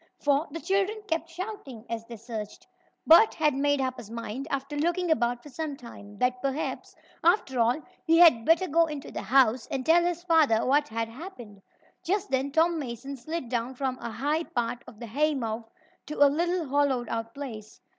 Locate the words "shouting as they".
1.29-2.15